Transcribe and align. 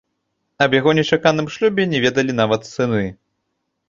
Аб 0.65 0.71
яго 0.77 0.93
нечаканым 0.99 1.47
шлюбе 1.55 1.85
не 1.91 1.99
ведалі 2.05 2.35
нават 2.41 2.65
сыны. 2.71 3.03